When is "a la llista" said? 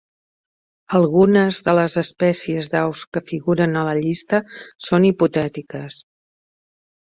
3.83-4.41